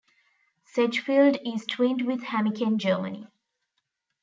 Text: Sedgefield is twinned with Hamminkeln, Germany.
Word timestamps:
Sedgefield 0.65 1.37
is 1.45 1.63
twinned 1.67 2.07
with 2.07 2.21
Hamminkeln, 2.23 2.77
Germany. 2.79 3.27